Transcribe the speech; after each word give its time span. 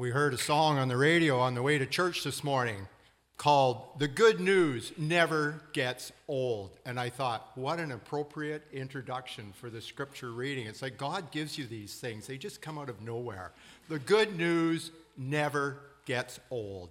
We 0.00 0.08
heard 0.08 0.32
a 0.32 0.38
song 0.38 0.78
on 0.78 0.88
the 0.88 0.96
radio 0.96 1.38
on 1.38 1.54
the 1.54 1.60
way 1.60 1.76
to 1.76 1.84
church 1.84 2.24
this 2.24 2.42
morning 2.42 2.88
called 3.36 3.98
The 3.98 4.08
Good 4.08 4.40
News 4.40 4.94
Never 4.96 5.60
Gets 5.74 6.10
Old. 6.26 6.70
And 6.86 6.98
I 6.98 7.10
thought, 7.10 7.50
what 7.54 7.78
an 7.78 7.92
appropriate 7.92 8.66
introduction 8.72 9.52
for 9.52 9.68
the 9.68 9.82
scripture 9.82 10.32
reading. 10.32 10.66
It's 10.66 10.80
like 10.80 10.96
God 10.96 11.30
gives 11.30 11.58
you 11.58 11.66
these 11.66 11.96
things, 11.96 12.26
they 12.26 12.38
just 12.38 12.62
come 12.62 12.78
out 12.78 12.88
of 12.88 13.02
nowhere. 13.02 13.52
The 13.90 13.98
good 13.98 14.38
news 14.38 14.90
never 15.18 15.76
gets 16.06 16.40
old. 16.50 16.88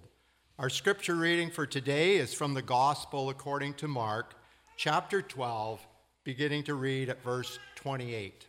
Our 0.60 0.70
scripture 0.70 1.16
reading 1.16 1.50
for 1.50 1.66
today 1.66 2.14
is 2.14 2.32
from 2.32 2.54
the 2.54 2.62
Gospel 2.62 3.28
according 3.28 3.74
to 3.74 3.88
Mark, 3.88 4.36
chapter 4.76 5.20
12, 5.20 5.84
beginning 6.22 6.62
to 6.62 6.74
read 6.74 7.08
at 7.08 7.24
verse 7.24 7.58
28. 7.74 8.46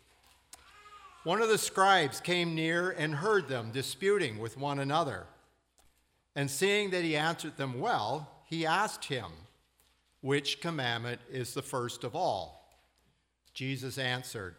One 1.23 1.41
of 1.43 1.49
the 1.49 1.59
scribes 1.59 2.19
came 2.19 2.55
near 2.55 2.89
and 2.89 3.13
heard 3.13 3.48
them 3.48 3.70
disputing 3.71 4.39
with 4.39 4.57
one 4.57 4.79
another. 4.79 5.27
And 6.35 6.49
seeing 6.49 6.89
that 6.91 7.03
he 7.03 7.16
answered 7.16 7.57
them 7.57 7.79
well, 7.79 8.27
he 8.45 8.66
asked 8.66 9.05
him, 9.05 9.27
Which 10.21 10.62
commandment 10.62 11.21
is 11.29 11.53
the 11.53 11.62
first 11.62 12.03
of 12.03 12.15
all? 12.15 12.76
Jesus 13.53 13.99
answered, 13.99 14.55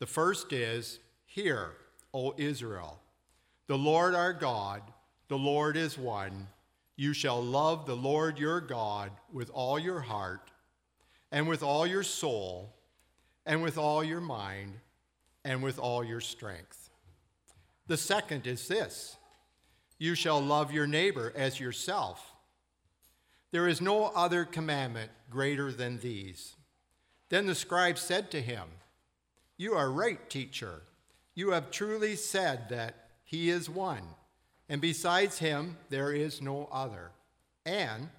The 0.00 0.06
first 0.06 0.52
is, 0.52 0.98
Hear, 1.26 1.72
O 2.12 2.34
Israel, 2.36 2.98
the 3.68 3.78
Lord 3.78 4.16
our 4.16 4.32
God, 4.32 4.82
the 5.28 5.38
Lord 5.38 5.76
is 5.76 5.96
one. 5.96 6.48
You 6.96 7.12
shall 7.12 7.40
love 7.40 7.86
the 7.86 7.94
Lord 7.94 8.40
your 8.40 8.60
God 8.60 9.12
with 9.32 9.50
all 9.50 9.78
your 9.78 10.00
heart, 10.00 10.50
and 11.30 11.46
with 11.46 11.62
all 11.62 11.86
your 11.86 12.02
soul, 12.02 12.74
and 13.46 13.62
with 13.62 13.78
all 13.78 14.02
your 14.02 14.20
mind 14.20 14.72
and 15.48 15.62
with 15.62 15.78
all 15.78 16.04
your 16.04 16.20
strength. 16.20 16.90
The 17.86 17.96
second 17.96 18.46
is 18.46 18.68
this 18.68 19.16
you 19.98 20.14
shall 20.14 20.40
love 20.40 20.72
your 20.72 20.86
neighbor 20.86 21.32
as 21.34 21.58
yourself. 21.58 22.34
There 23.50 23.66
is 23.66 23.80
no 23.80 24.12
other 24.14 24.44
commandment 24.44 25.10
greater 25.30 25.72
than 25.72 25.98
these. 25.98 26.54
Then 27.30 27.46
the 27.46 27.54
scribe 27.54 27.96
said 27.96 28.30
to 28.30 28.42
him, 28.42 28.64
You 29.56 29.74
are 29.74 29.90
right, 29.90 30.28
teacher. 30.28 30.82
You 31.34 31.52
have 31.52 31.70
truly 31.70 32.14
said 32.14 32.68
that 32.68 33.08
he 33.24 33.48
is 33.48 33.70
one, 33.70 34.02
and 34.68 34.82
besides 34.82 35.38
him 35.38 35.78
there 35.88 36.12
is 36.12 36.42
no 36.42 36.68
other. 36.70 37.10
And 37.64 38.10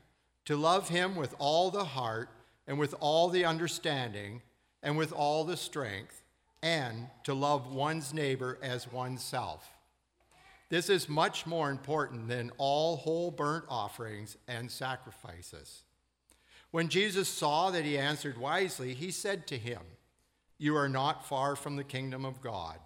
to 0.45 0.57
love 0.57 0.89
him 0.89 1.15
with 1.15 1.35
all 1.37 1.69
the 1.69 1.85
heart, 1.85 2.29
and 2.65 2.79
with 2.79 2.95
all 2.99 3.29
the 3.29 3.45
understanding, 3.45 4.41
and 4.81 4.97
with 4.97 5.11
all 5.11 5.43
the 5.43 5.57
strength 5.57 6.23
and 6.61 7.07
to 7.23 7.33
love 7.33 7.73
one's 7.73 8.13
neighbor 8.13 8.57
as 8.61 8.91
oneself. 8.91 9.69
This 10.69 10.89
is 10.89 11.09
much 11.09 11.45
more 11.47 11.71
important 11.71 12.27
than 12.27 12.51
all 12.57 12.97
whole 12.97 13.31
burnt 13.31 13.65
offerings 13.69 14.37
and 14.47 14.69
sacrifices. 14.69 15.83
When 16.71 16.89
Jesus 16.89 17.27
saw 17.27 17.71
that 17.71 17.85
he 17.85 17.97
answered 17.97 18.37
wisely, 18.37 18.93
he 18.93 19.09
said 19.09 19.47
to 19.47 19.57
him, 19.57 19.81
You 20.59 20.75
are 20.75 20.89
not 20.89 21.27
far 21.27 21.55
from 21.55 21.75
the 21.75 21.83
kingdom 21.83 22.23
of 22.23 22.41
God. 22.41 22.77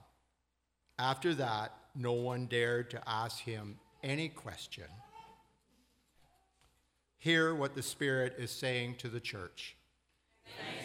After 0.97 1.33
that, 1.35 1.73
no 1.93 2.13
one 2.13 2.45
dared 2.45 2.89
to 2.91 3.01
ask 3.05 3.39
him 3.39 3.79
any 4.01 4.29
question. 4.29 4.85
Hear 7.17 7.53
what 7.53 7.75
the 7.75 7.81
Spirit 7.81 8.35
is 8.37 8.51
saying 8.51 8.95
to 8.99 9.09
the 9.09 9.19
church. 9.19 9.75
Thanks. 10.45 10.82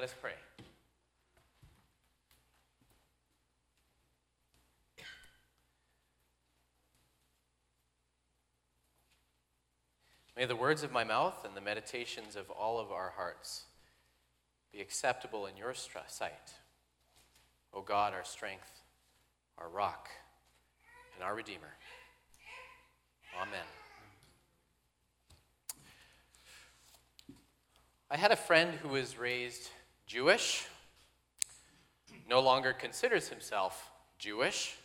Let 0.00 0.08
us 0.08 0.16
pray. 0.18 0.32
May 10.34 10.46
the 10.46 10.56
words 10.56 10.82
of 10.82 10.90
my 10.90 11.04
mouth 11.04 11.44
and 11.44 11.54
the 11.54 11.60
meditations 11.60 12.34
of 12.34 12.48
all 12.48 12.80
of 12.80 12.90
our 12.90 13.12
hearts 13.14 13.64
be 14.72 14.80
acceptable 14.80 15.44
in 15.44 15.58
your 15.58 15.74
sight. 15.74 16.32
O 17.74 17.82
God, 17.82 18.14
our 18.14 18.24
strength, 18.24 18.80
our 19.58 19.68
rock, 19.68 20.08
and 21.14 21.22
our 21.22 21.34
Redeemer. 21.34 21.76
Amen. 23.38 23.66
I 28.10 28.16
had 28.16 28.32
a 28.32 28.36
friend 28.36 28.72
who 28.76 28.88
was 28.88 29.18
raised 29.18 29.68
Jewish, 30.10 30.66
no 32.28 32.40
longer 32.40 32.72
considers 32.72 33.28
himself 33.28 33.92
Jewish. 34.18 34.76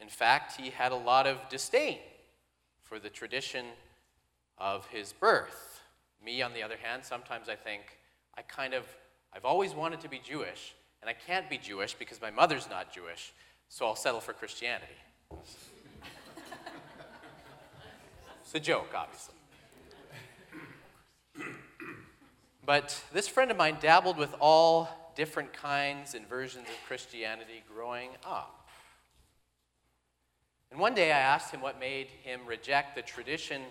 In 0.00 0.08
fact, 0.08 0.60
he 0.60 0.70
had 0.70 0.90
a 0.90 0.96
lot 0.96 1.28
of 1.28 1.48
disdain 1.48 1.98
for 2.82 2.98
the 2.98 3.08
tradition 3.08 3.64
of 4.58 4.88
his 4.88 5.12
birth. 5.12 5.82
Me, 6.24 6.42
on 6.42 6.52
the 6.52 6.64
other 6.64 6.76
hand, 6.82 7.04
sometimes 7.04 7.48
I 7.48 7.54
think 7.54 7.82
I 8.36 8.42
kind 8.42 8.74
of, 8.74 8.86
I've 9.32 9.44
always 9.44 9.72
wanted 9.72 10.00
to 10.00 10.08
be 10.08 10.18
Jewish, 10.18 10.74
and 11.00 11.08
I 11.08 11.12
can't 11.12 11.48
be 11.48 11.56
Jewish 11.56 11.94
because 11.94 12.20
my 12.20 12.32
mother's 12.32 12.68
not 12.68 12.92
Jewish, 12.92 13.32
so 13.68 13.86
I'll 13.86 13.94
settle 13.94 14.18
for 14.20 14.32
Christianity. 14.32 14.98
it's 18.42 18.52
a 18.52 18.58
joke, 18.58 18.88
obviously. 18.96 19.36
But 22.70 22.94
this 23.12 23.26
friend 23.26 23.50
of 23.50 23.56
mine 23.56 23.78
dabbled 23.80 24.16
with 24.16 24.32
all 24.38 25.12
different 25.16 25.52
kinds 25.52 26.14
and 26.14 26.24
versions 26.28 26.68
of 26.68 26.74
Christianity 26.86 27.64
growing 27.68 28.10
up. 28.24 28.68
And 30.70 30.78
one 30.78 30.94
day 30.94 31.10
I 31.10 31.18
asked 31.18 31.52
him 31.52 31.62
what 31.62 31.80
made 31.80 32.06
him 32.22 32.42
reject 32.46 32.94
the 32.94 33.02
tradition 33.02 33.62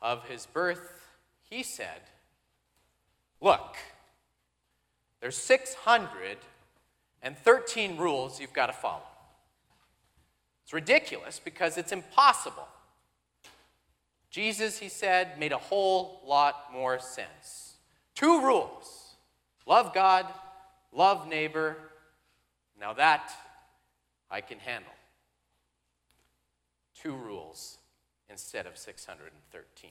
of 0.00 0.26
his 0.30 0.46
birth. 0.46 1.06
He 1.42 1.62
said, 1.62 2.00
Look, 3.42 3.76
there's 5.20 5.36
613 5.36 7.96
rules 7.98 8.40
you've 8.40 8.54
got 8.54 8.68
to 8.68 8.72
follow. 8.72 9.02
It's 10.64 10.72
ridiculous 10.72 11.38
because 11.38 11.76
it's 11.76 11.92
impossible. 11.92 12.66
Jesus, 14.30 14.78
he 14.78 14.88
said, 14.88 15.38
made 15.38 15.52
a 15.52 15.58
whole 15.58 16.22
lot 16.24 16.72
more 16.72 16.98
sense. 16.98 17.74
Two 18.16 18.40
rules 18.40 19.14
love 19.66 19.94
God, 19.94 20.26
love 20.92 21.28
neighbor. 21.28 21.76
Now 22.80 22.92
that 22.94 23.30
I 24.30 24.40
can 24.40 24.58
handle. 24.58 24.92
Two 27.00 27.14
rules 27.14 27.78
instead 28.28 28.66
of 28.66 28.76
613. 28.76 29.90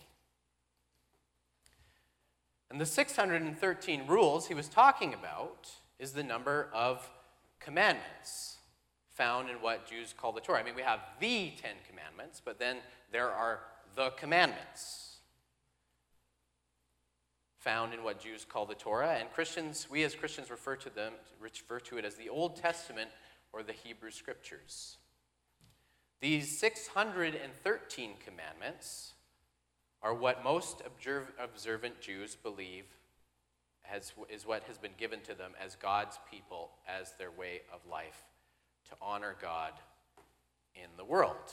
And 2.70 2.82
the 2.82 2.86
613 2.86 4.08
rules 4.08 4.48
he 4.48 4.54
was 4.54 4.68
talking 4.68 5.14
about 5.14 5.70
is 6.00 6.12
the 6.12 6.24
number 6.24 6.68
of 6.74 7.08
commandments 7.60 8.58
found 9.14 9.50
in 9.50 9.58
what 9.58 9.88
Jews 9.88 10.14
call 10.18 10.32
the 10.32 10.42
Torah. 10.42 10.60
I 10.60 10.64
mean, 10.64 10.76
we 10.76 10.82
have 10.82 11.00
the 11.20 11.54
Ten 11.62 11.76
Commandments, 11.88 12.42
but 12.44 12.60
then 12.60 12.78
there 13.12 13.32
are 13.32 13.60
the 13.96 14.10
commandments 14.18 15.15
found 17.66 17.96
in 17.96 18.04
what 18.04 18.20
Jews 18.22 18.46
call 18.48 18.68
the 18.68 18.76
Torah, 18.76 19.18
and 19.20 19.30
Christians, 19.32 19.88
we 19.90 20.04
as 20.04 20.14
Christians 20.14 20.52
refer 20.52 20.76
to 20.76 20.90
them, 20.92 21.14
refer 21.40 21.80
to 21.80 21.98
it 21.98 22.06
as 22.06 22.14
the 22.14 22.30
Old 22.30 22.56
Testament 22.56 23.10
or 23.52 23.64
the 23.64 23.74
Hebrew 23.74 24.12
Scriptures. 24.12 24.98
These 26.22 26.60
613 26.60 28.12
commandments 28.24 29.14
are 30.04 30.14
what 30.14 30.44
most 30.44 30.84
observant 31.44 32.00
Jews 32.00 32.36
believe 32.36 32.86
has, 33.82 34.14
is 34.30 34.46
what 34.46 34.64
has 34.66 34.78
been 34.78 34.94
given 34.96 35.22
to 35.22 35.34
them 35.34 35.54
as 35.60 35.76
God's 35.76 36.20
people 36.30 36.70
as 36.88 37.14
their 37.18 37.32
way 37.32 37.62
of 37.74 37.80
life 37.92 38.26
to 38.90 38.96
honor 39.02 39.36
God 39.42 39.72
in 40.76 40.90
the 40.98 41.06
world. 41.06 41.52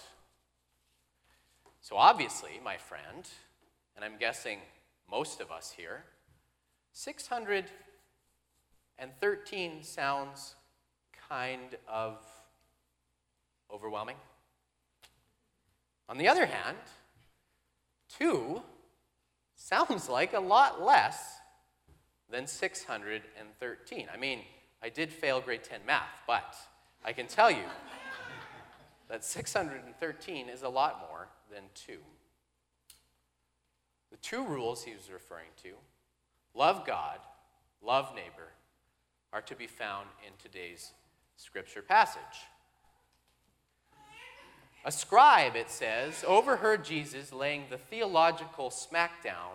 So, 1.81 1.97
obviously, 1.97 2.61
my 2.63 2.77
friend, 2.77 3.27
and 3.97 4.05
I'm 4.05 4.19
guessing 4.19 4.59
most 5.11 5.41
of 5.41 5.51
us 5.51 5.75
here, 5.77 6.05
613 6.93 9.83
sounds 9.83 10.55
kind 11.29 11.77
of 11.89 12.19
overwhelming. 13.73 14.17
On 16.09 16.19
the 16.19 16.29
other 16.29 16.47
hand, 16.47 16.77
2 18.19 18.63
sounds 19.57 20.09
like 20.09 20.35
a 20.35 20.41
lot 20.41 20.83
less 20.83 21.39
than 22.31 22.47
613. 22.47 24.09
I 24.13 24.17
mean, 24.17 24.41
I 24.83 24.89
did 24.89 25.11
fail 25.11 25.41
grade 25.41 25.65
10 25.65 25.81
math, 25.87 26.23
but 26.27 26.57
I 27.05 27.13
can 27.13 27.27
tell 27.27 27.51
you 27.51 27.65
that 29.09 29.25
613 29.25 30.49
is 30.49 30.63
a 30.63 30.69
lot 30.69 31.07
more 31.09 31.29
than 31.51 31.65
two. 31.75 31.99
The 34.11 34.19
two 34.19 34.45
rules 34.45 34.85
he 34.85 34.93
was 34.93 35.11
referring 35.11 35.49
to 35.63 35.71
love 36.55 36.87
God, 36.87 37.19
love 37.83 38.15
neighbor 38.15 38.53
are 39.33 39.43
to 39.43 39.55
be 39.55 39.67
found 39.67 40.09
in 40.27 40.33
today's 40.39 40.93
scripture 41.37 41.83
passage. 41.83 42.47
A 44.85 44.93
scribe, 44.93 45.55
it 45.55 45.71
says, 45.71 46.25
overheard 46.27 46.85
Jesus 46.85 47.33
laying 47.33 47.65
the 47.71 47.79
theological 47.79 48.69
smackdown 48.69 49.55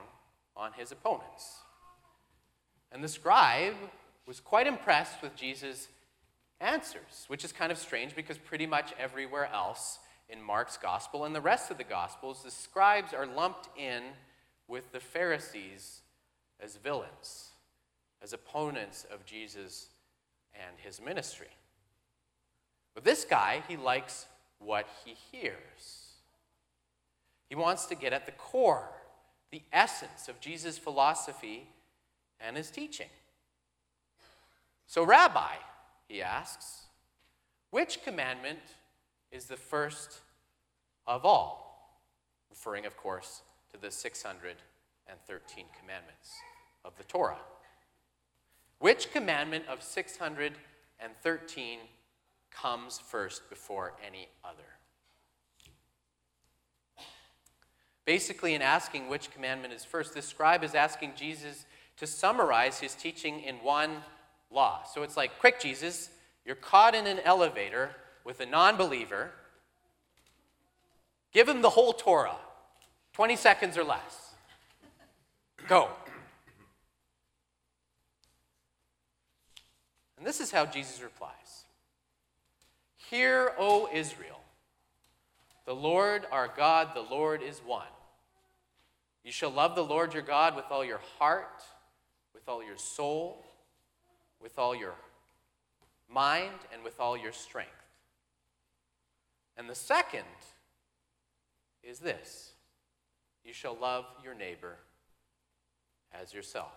on 0.56 0.72
his 0.74 0.92
opponents. 0.92 1.58
And 2.92 3.04
the 3.04 3.10
scribe 3.10 3.76
was 4.26 4.40
quite 4.40 4.68
impressed 4.68 5.22
with 5.22 5.36
Jesus' 5.36 5.90
answers, 6.60 7.26
which 7.28 7.44
is 7.44 7.52
kind 7.52 7.72
of 7.72 7.78
strange 7.78 8.16
because 8.16 8.38
pretty 8.38 8.66
much 8.66 8.94
everywhere 8.98 9.50
else 9.54 10.00
in 10.30 10.42
Mark's 10.42 10.78
gospel 10.78 11.26
and 11.26 11.36
the 11.36 11.42
rest 11.42 11.72
of 11.72 11.78
the 11.78 11.84
gospels, 11.84 12.44
the 12.44 12.52
scribes 12.52 13.14
are 13.14 13.26
lumped 13.26 13.70
in 13.78 14.04
with 14.68 14.92
the 14.92 15.00
Pharisees 15.00 16.02
as 16.60 16.76
villains, 16.78 17.50
as 18.22 18.34
opponents 18.34 19.06
of 19.12 19.26
Jesus 19.26 19.90
and 20.54 20.78
his 20.78 21.02
ministry. 21.02 21.48
But 22.94 23.04
this 23.04 23.26
guy, 23.26 23.62
he 23.68 23.78
likes 23.78 24.26
what 24.60 24.88
he 25.06 25.16
hears. 25.32 26.14
He 27.50 27.56
wants 27.56 27.86
to 27.86 27.96
get 27.96 28.14
at 28.14 28.26
the 28.26 28.32
core, 28.34 28.90
the 29.52 29.62
essence 29.72 30.28
of 30.28 30.40
Jesus' 30.40 30.78
philosophy 30.78 31.68
and 32.40 32.58
his 32.58 32.70
teaching. 32.70 33.10
So, 34.88 35.04
Rabbi, 35.04 35.56
he 36.08 36.22
asks, 36.22 36.84
which 37.70 38.04
commandment 38.04 38.60
is 39.32 39.46
the 39.46 39.58
first 39.58 40.22
of 41.06 41.26
all? 41.26 42.02
Referring, 42.50 42.86
of 42.86 42.98
course, 42.98 43.42
to 43.72 43.80
the 43.80 43.92
613 45.08 45.66
commandments 45.80 46.32
of 46.84 46.98
the 46.98 47.04
Torah. 47.04 47.40
Which 48.80 49.12
commandment 49.12 49.64
of 49.70 49.82
613 49.82 51.80
comes 52.52 53.00
first 53.00 53.50
before 53.50 53.94
any 54.06 54.28
other? 54.44 54.64
Basically, 58.06 58.54
in 58.54 58.62
asking 58.62 59.08
which 59.08 59.32
commandment 59.32 59.74
is 59.74 59.86
first, 59.86 60.14
the 60.14 60.22
scribe 60.22 60.64
is 60.64 60.76
asking 60.76 61.14
Jesus 61.16 61.66
to 61.98 62.06
summarize 62.06 62.80
his 62.80 62.94
teaching 62.94 63.40
in 63.42 63.56
one 63.56 64.04
law. 64.52 64.84
So 64.94 65.04
it's 65.04 65.18
like, 65.18 65.40
quick, 65.40 65.60
Jesus, 65.60 66.10
you're 66.46 66.56
caught 66.56 66.96
in 66.96 67.08
an 67.08 67.20
elevator 67.22 67.92
with 68.24 68.40
a 68.42 68.46
non 68.46 68.78
believer. 68.78 69.32
Give 71.34 71.48
him 71.48 71.62
the 71.62 71.72
whole 71.72 71.94
Torah, 71.94 72.38
20 73.14 73.36
seconds 73.36 73.78
or 73.78 73.84
less. 73.84 74.27
Go. 75.68 75.90
And 80.18 80.26
this 80.26 80.40
is 80.40 80.52
how 80.52 80.66
Jesus 80.66 81.02
replies 81.02 81.66
Hear, 82.96 83.52
O 83.58 83.90
Israel, 83.94 84.40
the 85.66 85.76
Lord 85.76 86.26
our 86.32 86.48
God, 86.48 86.90
the 86.94 87.02
Lord 87.02 87.42
is 87.42 87.60
one. 87.60 87.88
You 89.24 89.32
shall 89.32 89.52
love 89.52 89.76
the 89.76 89.84
Lord 89.84 90.14
your 90.14 90.24
God 90.24 90.56
with 90.56 90.66
all 90.72 90.86
your 90.86 91.02
heart, 91.20 91.62
with 92.34 92.48
all 92.48 92.64
your 92.64 92.78
soul, 92.78 93.46
with 94.42 94.58
all 94.58 94.74
your 94.74 94.96
mind, 96.10 96.54
and 96.74 96.82
with 96.84 97.00
all 97.00 97.18
your 97.18 97.34
strength. 97.34 97.72
And 99.58 99.70
the 99.70 99.76
second 99.76 100.24
is 101.84 102.00
this 102.00 102.54
you 103.44 103.54
shall 103.54 103.76
love 103.76 104.06
your 104.24 104.34
neighbor 104.34 104.78
as 106.14 106.34
yourself. 106.34 106.74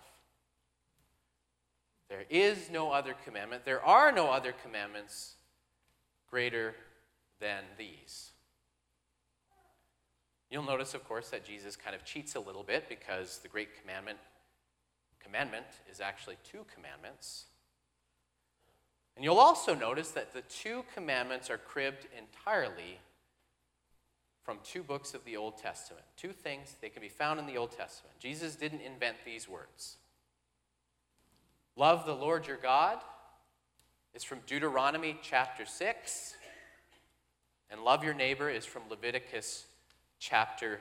There 2.08 2.24
is 2.28 2.70
no 2.70 2.90
other 2.90 3.14
commandment, 3.24 3.64
there 3.64 3.84
are 3.84 4.10
no 4.10 4.30
other 4.30 4.52
commandments 4.62 5.34
greater 6.28 6.74
than 7.38 7.62
these. 7.78 8.32
You'll 10.50 10.64
notice, 10.64 10.94
of 10.94 11.04
course, 11.04 11.30
that 11.30 11.44
Jesus 11.44 11.76
kind 11.76 11.94
of 11.94 12.04
cheats 12.04 12.34
a 12.34 12.40
little 12.40 12.64
bit 12.64 12.88
because 12.88 13.38
the 13.38 13.48
great 13.48 13.80
commandment 13.80 14.18
commandment 15.22 15.66
is 15.90 16.00
actually 16.00 16.36
two 16.42 16.64
commandments. 16.74 17.44
And 19.14 19.24
you'll 19.24 19.38
also 19.38 19.74
notice 19.74 20.10
that 20.12 20.32
the 20.32 20.42
two 20.42 20.84
commandments 20.94 21.50
are 21.50 21.58
cribbed 21.58 22.06
entirely 22.16 22.98
from 24.42 24.58
two 24.64 24.82
books 24.82 25.14
of 25.14 25.24
the 25.24 25.36
Old 25.36 25.58
Testament. 25.58 26.04
Two 26.16 26.32
things, 26.32 26.76
they 26.80 26.88
can 26.88 27.02
be 27.02 27.08
found 27.08 27.38
in 27.38 27.46
the 27.46 27.56
Old 27.56 27.70
Testament. 27.70 28.18
Jesus 28.18 28.56
didn't 28.56 28.80
invent 28.80 29.16
these 29.24 29.48
words. 29.48 29.96
Love 31.76 32.06
the 32.06 32.14
Lord 32.14 32.46
your 32.46 32.56
God 32.56 32.98
is 34.14 34.24
from 34.24 34.40
Deuteronomy 34.46 35.16
chapter 35.22 35.64
6, 35.64 36.34
and 37.70 37.82
love 37.82 38.02
your 38.02 38.14
neighbor 38.14 38.50
is 38.50 38.66
from 38.66 38.82
Leviticus 38.90 39.66
chapter 40.18 40.80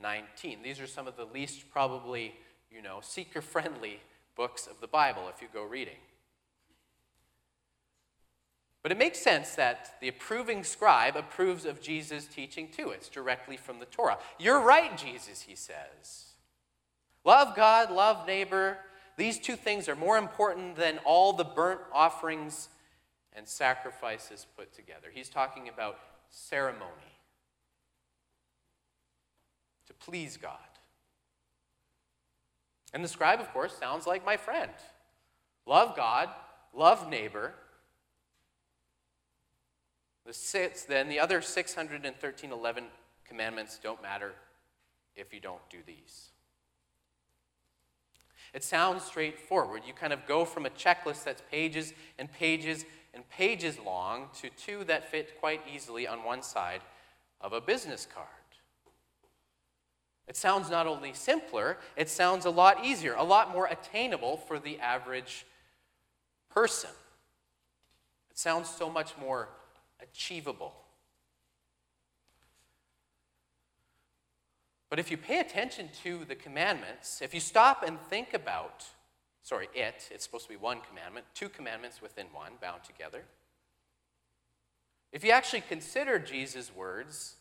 19. 0.00 0.62
These 0.62 0.80
are 0.80 0.86
some 0.86 1.08
of 1.08 1.16
the 1.16 1.24
least 1.24 1.70
probably, 1.72 2.34
you 2.70 2.80
know, 2.80 3.00
seeker 3.02 3.42
friendly 3.42 4.00
books 4.36 4.68
of 4.68 4.80
the 4.80 4.86
Bible 4.86 5.22
if 5.34 5.42
you 5.42 5.48
go 5.52 5.64
reading. 5.64 5.96
But 8.88 8.96
it 8.96 9.00
makes 9.00 9.18
sense 9.18 9.54
that 9.56 9.96
the 10.00 10.08
approving 10.08 10.64
scribe 10.64 11.14
approves 11.14 11.66
of 11.66 11.82
Jesus' 11.82 12.24
teaching 12.24 12.70
too. 12.74 12.88
It's 12.88 13.10
directly 13.10 13.58
from 13.58 13.80
the 13.80 13.84
Torah. 13.84 14.16
You're 14.38 14.62
right, 14.62 14.96
Jesus, 14.96 15.42
he 15.42 15.56
says. 15.56 16.32
Love 17.22 17.54
God, 17.54 17.90
love 17.90 18.26
neighbor. 18.26 18.78
These 19.18 19.40
two 19.40 19.56
things 19.56 19.90
are 19.90 19.94
more 19.94 20.16
important 20.16 20.76
than 20.76 21.00
all 21.04 21.34
the 21.34 21.44
burnt 21.44 21.82
offerings 21.92 22.70
and 23.34 23.46
sacrifices 23.46 24.46
put 24.56 24.72
together. 24.72 25.08
He's 25.12 25.28
talking 25.28 25.68
about 25.68 25.98
ceremony 26.30 27.20
to 29.88 29.92
please 29.92 30.38
God. 30.38 30.56
And 32.94 33.04
the 33.04 33.08
scribe, 33.08 33.40
of 33.40 33.52
course, 33.52 33.76
sounds 33.76 34.06
like 34.06 34.24
my 34.24 34.38
friend. 34.38 34.72
Love 35.66 35.94
God, 35.94 36.30
love 36.72 37.10
neighbor, 37.10 37.52
the 40.28 40.34
six, 40.34 40.82
then 40.82 41.08
the 41.08 41.18
other 41.18 41.40
613, 41.40 42.52
11 42.52 42.84
commandments 43.26 43.80
don't 43.82 44.02
matter 44.02 44.34
if 45.16 45.32
you 45.32 45.40
don't 45.40 45.66
do 45.70 45.78
these. 45.86 46.28
It 48.52 48.62
sounds 48.62 49.04
straightforward. 49.04 49.82
You 49.86 49.94
kind 49.94 50.12
of 50.12 50.26
go 50.26 50.44
from 50.44 50.66
a 50.66 50.70
checklist 50.70 51.24
that's 51.24 51.42
pages 51.50 51.94
and 52.18 52.30
pages 52.30 52.84
and 53.14 53.26
pages 53.30 53.78
long 53.78 54.28
to 54.42 54.50
two 54.50 54.84
that 54.84 55.10
fit 55.10 55.40
quite 55.40 55.62
easily 55.74 56.06
on 56.06 56.22
one 56.22 56.42
side 56.42 56.82
of 57.40 57.54
a 57.54 57.60
business 57.60 58.06
card. 58.14 58.28
It 60.26 60.36
sounds 60.36 60.68
not 60.68 60.86
only 60.86 61.14
simpler, 61.14 61.78
it 61.96 62.10
sounds 62.10 62.44
a 62.44 62.50
lot 62.50 62.84
easier, 62.84 63.14
a 63.14 63.24
lot 63.24 63.50
more 63.50 63.66
attainable 63.66 64.36
for 64.36 64.58
the 64.58 64.78
average 64.78 65.46
person. 66.50 66.90
It 68.30 68.36
sounds 68.36 68.68
so 68.68 68.90
much 68.90 69.14
more 69.18 69.48
achievable. 70.02 70.74
But 74.90 74.98
if 74.98 75.10
you 75.10 75.16
pay 75.16 75.40
attention 75.40 75.90
to 76.02 76.24
the 76.24 76.34
commandments, 76.34 77.20
if 77.20 77.34
you 77.34 77.40
stop 77.40 77.82
and 77.86 78.00
think 78.08 78.32
about, 78.32 78.86
sorry, 79.42 79.68
it, 79.74 80.08
it's 80.10 80.24
supposed 80.24 80.44
to 80.44 80.50
be 80.50 80.56
one 80.56 80.78
commandment, 80.88 81.26
two 81.34 81.48
commandments 81.48 82.00
within 82.00 82.26
one, 82.32 82.52
bound 82.60 82.84
together. 82.84 83.24
If 85.12 85.24
you 85.24 85.30
actually 85.30 85.62
consider 85.62 86.18
Jesus' 86.18 86.74
words, 86.74 87.36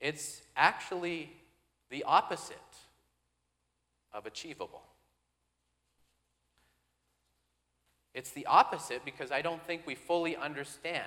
it's 0.00 0.42
actually 0.56 1.32
the 1.90 2.04
opposite 2.04 2.56
of 4.12 4.26
achievable. 4.26 4.82
It's 8.14 8.30
the 8.30 8.46
opposite 8.46 9.04
because 9.04 9.30
I 9.30 9.42
don't 9.42 9.62
think 9.66 9.82
we 9.86 9.94
fully 9.94 10.36
understand 10.36 11.04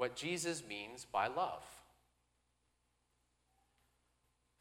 what 0.00 0.16
Jesus 0.16 0.62
means 0.66 1.06
by 1.12 1.26
love. 1.26 1.62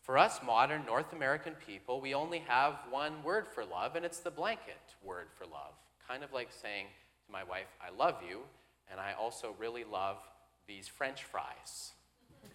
For 0.01 0.17
us 0.17 0.41
modern 0.45 0.85
North 0.85 1.13
American 1.13 1.53
people, 1.65 2.01
we 2.01 2.13
only 2.13 2.39
have 2.39 2.73
one 2.89 3.23
word 3.23 3.47
for 3.47 3.63
love, 3.63 3.95
and 3.95 4.03
it's 4.03 4.19
the 4.19 4.31
blanket 4.31 4.81
word 5.01 5.27
for 5.37 5.45
love. 5.45 5.75
Kind 6.05 6.25
of 6.25 6.33
like 6.33 6.49
saying 6.51 6.87
to 7.25 7.31
my 7.31 7.45
wife, 7.45 7.67
I 7.81 7.95
love 7.97 8.15
you, 8.27 8.39
and 8.91 8.99
I 8.99 9.13
also 9.13 9.55
really 9.57 9.85
love 9.85 10.17
these 10.67 10.89
French 10.89 11.23
fries. 11.23 11.93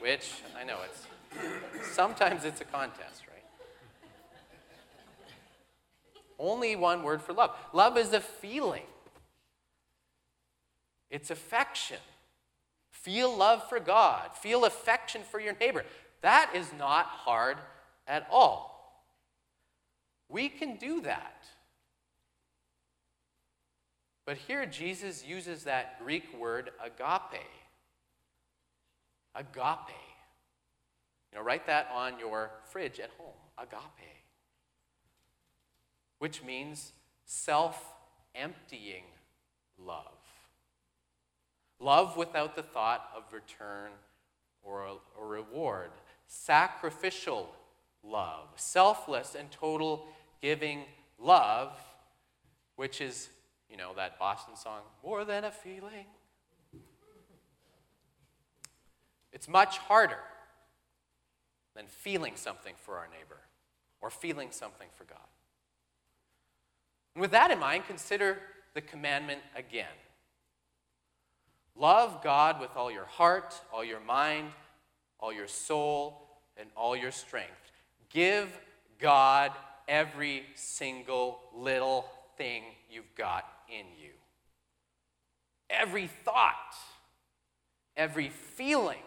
Which, 0.00 0.30
I 0.60 0.64
know 0.64 0.76
it's, 0.84 1.94
sometimes 1.94 2.44
it's 2.44 2.60
a 2.60 2.66
contest, 2.66 3.22
right? 3.28 3.46
Only 6.38 6.76
one 6.76 7.02
word 7.02 7.22
for 7.22 7.32
love. 7.32 7.56
Love 7.72 7.96
is 7.96 8.12
a 8.12 8.20
feeling. 8.20 8.82
It's 11.12 11.30
affection. 11.30 11.98
Feel 12.90 13.36
love 13.36 13.68
for 13.68 13.78
God, 13.78 14.30
feel 14.34 14.64
affection 14.64 15.22
for 15.30 15.38
your 15.38 15.54
neighbor. 15.60 15.84
That 16.22 16.50
is 16.54 16.72
not 16.78 17.06
hard 17.06 17.58
at 18.08 18.26
all. 18.30 19.04
We 20.28 20.48
can 20.48 20.76
do 20.76 21.02
that. 21.02 21.44
But 24.24 24.36
here 24.36 24.64
Jesus 24.66 25.26
uses 25.26 25.64
that 25.64 26.02
Greek 26.02 26.24
word 26.38 26.70
agape. 26.82 27.42
Agape. 29.34 29.96
You 31.32 31.38
know, 31.38 31.44
write 31.44 31.66
that 31.66 31.88
on 31.92 32.18
your 32.18 32.50
fridge 32.70 33.00
at 33.00 33.10
home. 33.18 33.34
Agape. 33.58 34.22
Which 36.18 36.42
means 36.42 36.92
self 37.26 37.84
emptying 38.34 39.04
love. 39.78 40.21
Love 41.82 42.16
without 42.16 42.54
the 42.54 42.62
thought 42.62 43.10
of 43.16 43.24
return 43.32 43.90
or 44.62 44.86
a, 44.86 45.24
reward. 45.24 45.90
Sacrificial 46.28 47.50
love. 48.04 48.48
Selfless 48.54 49.34
and 49.34 49.50
total 49.50 50.06
giving 50.40 50.84
love, 51.18 51.76
which 52.76 53.00
is, 53.00 53.30
you 53.68 53.76
know, 53.76 53.90
that 53.96 54.16
Boston 54.18 54.54
song, 54.54 54.82
More 55.04 55.24
Than 55.24 55.44
a 55.44 55.50
Feeling. 55.50 56.06
It's 59.32 59.48
much 59.48 59.78
harder 59.78 60.20
than 61.74 61.86
feeling 61.88 62.34
something 62.36 62.74
for 62.78 62.96
our 62.96 63.08
neighbor 63.08 63.40
or 64.00 64.10
feeling 64.10 64.48
something 64.50 64.88
for 64.94 65.04
God. 65.04 65.18
And 67.14 67.22
with 67.22 67.32
that 67.32 67.50
in 67.50 67.58
mind, 67.58 67.84
consider 67.88 68.38
the 68.74 68.80
commandment 68.80 69.40
again. 69.56 69.86
Love 71.76 72.22
God 72.22 72.60
with 72.60 72.70
all 72.76 72.90
your 72.90 73.06
heart, 73.06 73.54
all 73.72 73.84
your 73.84 74.00
mind, 74.00 74.50
all 75.18 75.32
your 75.32 75.48
soul, 75.48 76.28
and 76.56 76.68
all 76.76 76.94
your 76.96 77.10
strength. 77.10 77.50
Give 78.10 78.48
God 78.98 79.52
every 79.88 80.44
single 80.54 81.40
little 81.54 82.06
thing 82.36 82.62
you've 82.90 83.14
got 83.16 83.46
in 83.68 83.86
you. 84.00 84.10
Every 85.70 86.06
thought, 86.06 86.74
every 87.96 88.28
feeling, 88.28 89.02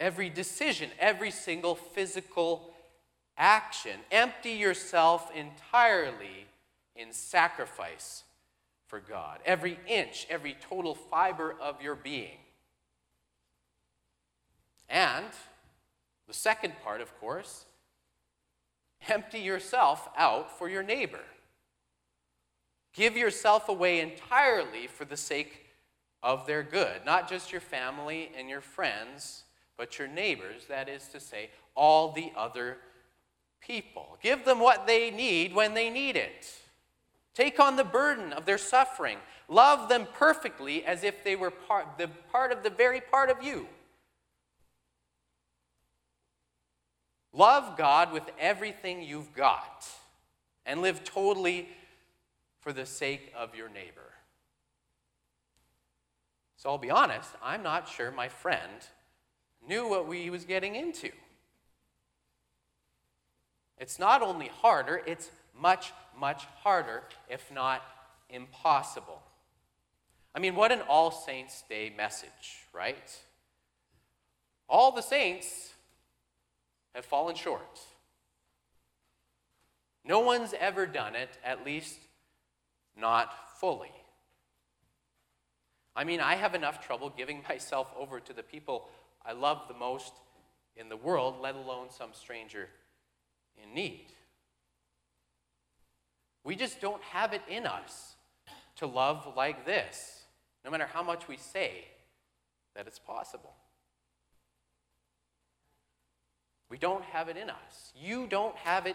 every 0.00 0.28
decision, 0.28 0.90
every 0.98 1.30
single 1.30 1.74
physical 1.74 2.74
action. 3.38 4.00
Empty 4.10 4.52
yourself 4.52 5.30
entirely 5.34 6.46
in 6.96 7.12
sacrifice 7.12 8.24
for 8.86 9.00
God. 9.00 9.38
Every 9.44 9.78
inch, 9.86 10.26
every 10.30 10.56
total 10.68 10.94
fiber 10.94 11.54
of 11.60 11.82
your 11.82 11.94
being. 11.94 12.38
And 14.88 15.26
the 16.26 16.34
second 16.34 16.74
part, 16.82 17.00
of 17.00 17.18
course, 17.18 17.66
empty 19.08 19.40
yourself 19.40 20.08
out 20.16 20.56
for 20.58 20.68
your 20.68 20.82
neighbor. 20.82 21.24
Give 22.94 23.16
yourself 23.16 23.68
away 23.68 24.00
entirely 24.00 24.86
for 24.86 25.04
the 25.04 25.16
sake 25.16 25.66
of 26.22 26.46
their 26.46 26.62
good, 26.62 27.04
not 27.04 27.28
just 27.28 27.52
your 27.52 27.60
family 27.60 28.30
and 28.36 28.48
your 28.48 28.60
friends, 28.60 29.44
but 29.76 29.98
your 29.98 30.08
neighbors, 30.08 30.64
that 30.68 30.88
is 30.88 31.06
to 31.08 31.20
say, 31.20 31.50
all 31.74 32.12
the 32.12 32.32
other 32.36 32.78
people. 33.60 34.16
Give 34.22 34.44
them 34.44 34.60
what 34.60 34.86
they 34.86 35.10
need 35.10 35.54
when 35.54 35.74
they 35.74 35.90
need 35.90 36.16
it. 36.16 36.50
Take 37.36 37.60
on 37.60 37.76
the 37.76 37.84
burden 37.84 38.32
of 38.32 38.46
their 38.46 38.56
suffering. 38.56 39.18
Love 39.46 39.90
them 39.90 40.08
perfectly 40.14 40.86
as 40.86 41.04
if 41.04 41.22
they 41.22 41.36
were 41.36 41.50
part, 41.50 41.98
the 41.98 42.08
part 42.32 42.50
of 42.50 42.62
the 42.62 42.70
very 42.70 42.98
part 42.98 43.28
of 43.28 43.42
you. 43.42 43.68
Love 47.34 47.76
God 47.76 48.10
with 48.10 48.22
everything 48.40 49.02
you've 49.02 49.34
got 49.34 49.86
and 50.64 50.80
live 50.80 51.04
totally 51.04 51.68
for 52.60 52.72
the 52.72 52.86
sake 52.86 53.30
of 53.36 53.54
your 53.54 53.68
neighbor. 53.68 54.14
So 56.56 56.70
I'll 56.70 56.78
be 56.78 56.90
honest, 56.90 57.28
I'm 57.42 57.62
not 57.62 57.86
sure 57.86 58.10
my 58.10 58.30
friend 58.30 58.88
knew 59.68 59.86
what 59.86 60.10
he 60.10 60.30
was 60.30 60.46
getting 60.46 60.74
into. 60.74 61.10
It's 63.76 63.98
not 63.98 64.22
only 64.22 64.48
harder, 64.48 65.02
it's 65.06 65.30
much, 65.60 65.92
much 66.18 66.44
harder, 66.62 67.02
if 67.28 67.50
not 67.52 67.82
impossible. 68.30 69.22
I 70.34 70.38
mean, 70.38 70.54
what 70.54 70.72
an 70.72 70.82
All 70.88 71.10
Saints' 71.10 71.64
Day 71.68 71.92
message, 71.96 72.66
right? 72.72 73.18
All 74.68 74.92
the 74.92 75.02
saints 75.02 75.72
have 76.94 77.04
fallen 77.04 77.36
short. 77.36 77.80
No 80.04 80.20
one's 80.20 80.54
ever 80.58 80.86
done 80.86 81.14
it, 81.14 81.38
at 81.44 81.64
least 81.64 81.98
not 82.96 83.32
fully. 83.60 83.90
I 85.94 86.04
mean, 86.04 86.20
I 86.20 86.34
have 86.34 86.54
enough 86.54 86.84
trouble 86.84 87.10
giving 87.10 87.42
myself 87.48 87.88
over 87.98 88.20
to 88.20 88.32
the 88.32 88.42
people 88.42 88.88
I 89.24 89.32
love 89.32 89.62
the 89.68 89.74
most 89.74 90.12
in 90.76 90.88
the 90.88 90.96
world, 90.96 91.36
let 91.40 91.54
alone 91.54 91.88
some 91.90 92.10
stranger 92.12 92.68
in 93.62 93.74
need. 93.74 94.12
We 96.46 96.54
just 96.54 96.80
don't 96.80 97.02
have 97.02 97.32
it 97.32 97.42
in 97.48 97.66
us 97.66 98.14
to 98.76 98.86
love 98.86 99.34
like 99.36 99.66
this, 99.66 100.22
no 100.64 100.70
matter 100.70 100.86
how 100.86 101.02
much 101.02 101.26
we 101.26 101.36
say 101.36 101.86
that 102.76 102.86
it's 102.86 103.00
possible. 103.00 103.52
We 106.70 106.78
don't 106.78 107.02
have 107.02 107.28
it 107.28 107.36
in 107.36 107.50
us. 107.50 107.92
You 108.00 108.28
don't 108.28 108.54
have 108.58 108.86
it 108.86 108.94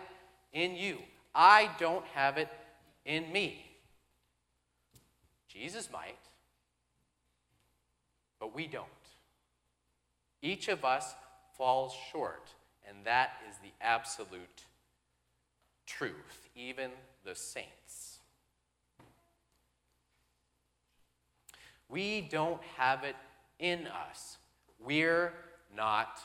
in 0.53 0.75
you. 0.75 0.99
I 1.35 1.69
don't 1.77 2.05
have 2.13 2.37
it 2.37 2.47
in 3.05 3.29
me. 3.33 3.65
Jesus 5.49 5.89
might, 5.91 6.15
but 8.39 8.55
we 8.55 8.65
don't. 8.65 8.87
Each 10.41 10.69
of 10.69 10.85
us 10.85 11.13
falls 11.57 11.93
short, 12.13 12.47
and 12.87 12.99
that 13.03 13.31
is 13.49 13.57
the 13.57 13.73
absolute 13.81 14.63
truth, 15.97 16.49
even 16.55 16.91
the 17.23 17.35
saints. 17.35 18.19
We 21.89 22.21
don't 22.21 22.61
have 22.77 23.03
it 23.03 23.15
in 23.59 23.87
us. 23.87 24.37
We're 24.83 25.33
not 25.75 26.19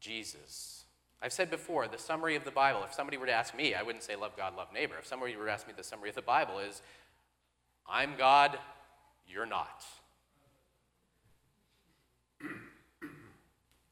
Jesus. 0.00 0.84
I've 1.22 1.32
said 1.32 1.50
before, 1.50 1.88
the 1.88 1.98
summary 1.98 2.36
of 2.36 2.44
the 2.44 2.50
Bible, 2.50 2.82
if 2.84 2.92
somebody 2.92 3.16
were 3.16 3.26
to 3.26 3.32
ask 3.32 3.56
me, 3.56 3.74
I 3.74 3.82
wouldn't 3.82 4.04
say 4.04 4.14
love 4.16 4.36
God, 4.36 4.54
love 4.56 4.68
neighbor. 4.72 4.94
If 4.98 5.06
somebody 5.06 5.34
were 5.36 5.46
to 5.46 5.52
ask 5.52 5.66
me 5.66 5.72
the 5.76 5.82
summary 5.82 6.10
of 6.10 6.14
the 6.14 6.22
Bible 6.22 6.58
is, 6.58 6.82
I'm 7.88 8.16
God, 8.18 8.58
you're 9.26 9.46
not. 9.46 9.84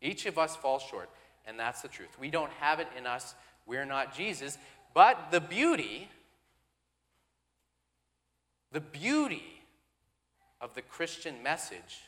Each 0.02 0.26
of 0.26 0.38
us 0.38 0.54
falls 0.54 0.82
short, 0.82 1.08
and 1.46 1.58
that's 1.58 1.80
the 1.80 1.88
truth. 1.88 2.18
We 2.20 2.30
don't 2.30 2.52
have 2.60 2.78
it 2.80 2.88
in 2.98 3.06
us. 3.06 3.34
We're 3.66 3.86
not 3.86 4.14
Jesus. 4.14 4.58
But 4.94 5.32
the 5.32 5.40
beauty, 5.40 6.08
the 8.70 8.80
beauty 8.80 9.42
of 10.60 10.72
the 10.74 10.82
Christian 10.82 11.42
message 11.42 12.04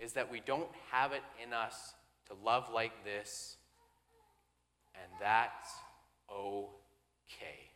is 0.00 0.14
that 0.14 0.30
we 0.30 0.40
don't 0.40 0.68
have 0.90 1.12
it 1.12 1.22
in 1.42 1.52
us 1.52 1.94
to 2.26 2.34
love 2.44 2.68
like 2.74 3.04
this, 3.04 3.56
and 4.94 5.12
that's 5.20 5.70
okay. 6.28 7.70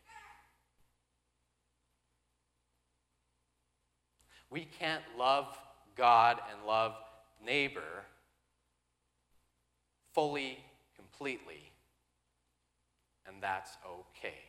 We 4.49 4.67
can't 4.79 5.03
love 5.17 5.57
God 5.95 6.41
and 6.51 6.67
love 6.67 6.93
neighbor 7.45 8.03
fully, 10.13 10.59
completely, 10.95 11.71
and 13.27 13.41
that's 13.41 13.77
okay. 13.85 14.39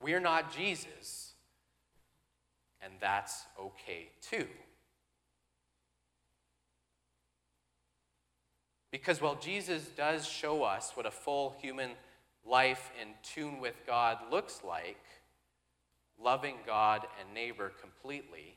We're 0.00 0.20
not 0.20 0.54
Jesus, 0.54 1.32
and 2.80 2.92
that's 3.00 3.44
okay 3.60 4.10
too. 4.20 4.46
Because 8.90 9.20
while 9.20 9.34
Jesus 9.36 9.88
does 9.96 10.26
show 10.26 10.62
us 10.62 10.92
what 10.94 11.06
a 11.06 11.10
full 11.10 11.56
human 11.60 11.90
life 12.44 12.90
in 13.00 13.08
tune 13.22 13.60
with 13.60 13.74
God 13.86 14.18
looks 14.30 14.62
like, 14.66 15.02
loving 16.22 16.56
God 16.66 17.06
and 17.20 17.34
neighbor 17.34 17.72
completely, 17.80 18.56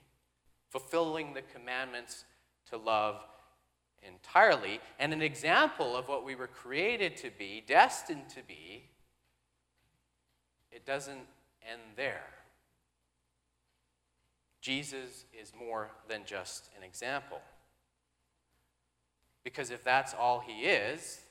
fulfilling 0.70 1.34
the 1.34 1.42
commandments 1.42 2.26
to 2.70 2.78
love 2.78 3.18
entirely, 4.04 4.80
and 5.00 5.14
an 5.14 5.22
example 5.22 5.96
of 5.96 6.08
what 6.08 6.26
we 6.26 6.36
were 6.36 6.48
created 6.48 7.18
to 7.18 7.30
be, 7.38 7.64
destined 7.66 8.30
to 8.30 8.42
be, 8.48 8.86
it 10.72 10.86
doesn't 10.86 11.28
end 11.70 11.82
there. 11.96 12.28
Jesus 14.62 15.26
is 15.40 15.54
more 15.58 15.90
than 16.08 16.22
just 16.26 16.70
an 16.78 16.84
example. 16.84 17.40
Because 19.44 19.72
if 19.72 19.84
that's 19.84 20.14
all 20.14 20.44
he 20.46 20.64
is, 20.64 21.22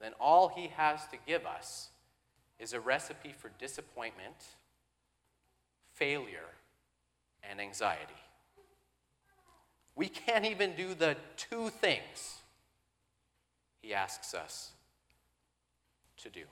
then 0.00 0.12
all 0.20 0.48
he 0.48 0.68
has 0.76 1.06
to 1.08 1.16
give 1.26 1.46
us 1.46 1.88
is 2.58 2.72
a 2.72 2.80
recipe 2.80 3.34
for 3.36 3.50
disappointment, 3.58 4.36
failure, 5.94 6.54
and 7.48 7.60
anxiety. 7.60 8.14
We 9.98 10.08
can't 10.08 10.44
even 10.44 10.76
do 10.76 10.94
the 10.94 11.16
two 11.36 11.70
things 11.70 12.38
he 13.82 13.92
asks 13.92 14.32
us 14.32 14.70
to 16.18 16.30
do. 16.30 16.44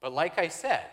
But 0.00 0.12
like 0.12 0.38
I 0.38 0.46
said, 0.46 0.86